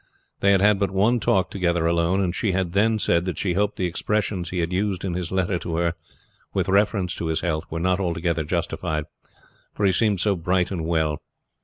[0.39, 3.53] They had had but one talk together alone, and she had then said that she
[3.53, 5.93] hoped the expressions he had used in his letter to her
[6.55, 9.03] with reference to his health were not altogether justified,
[9.75, 11.21] for he seemed so bright and well.